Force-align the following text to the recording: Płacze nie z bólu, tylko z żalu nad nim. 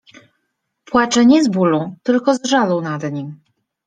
Płacze 0.85 1.25
nie 1.25 1.43
z 1.43 1.47
bólu, 1.47 1.95
tylko 2.03 2.35
z 2.35 2.43
żalu 2.45 2.81
nad 2.81 3.11
nim. 3.11 3.41